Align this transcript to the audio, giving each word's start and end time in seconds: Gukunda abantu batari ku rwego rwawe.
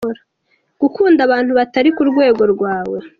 Gukunda 0.81 1.19
abantu 1.27 1.51
batari 1.59 1.89
ku 1.95 2.03
rwego 2.11 2.43
rwawe. 2.53 2.97